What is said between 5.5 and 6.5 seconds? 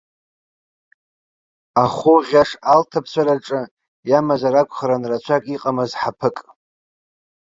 иҟамыз ҳаԥык.